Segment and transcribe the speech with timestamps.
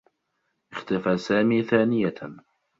[0.71, 2.21] اختفى سامي ثانيةً.